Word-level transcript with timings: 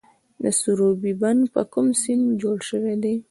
د 0.43 0.45
سروبي 0.59 1.13
بند 1.21 1.41
په 1.53 1.61
کوم 1.73 1.87
سیند 2.01 2.25
جوړ 2.41 2.57
شوی 2.69 2.95
دی؟ 3.03 3.15